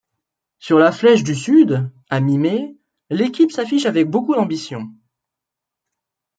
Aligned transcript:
Sur 0.57 0.79
la 0.79 0.91
Flèche 0.91 1.23
du 1.23 1.35
Sud, 1.35 1.87
à 2.09 2.19
mi-mai, 2.21 2.75
l'équipe 3.11 3.51
s'affiche 3.51 3.85
avec 3.85 4.09
beaucoup 4.09 4.33
d'ambitions. 4.33 4.89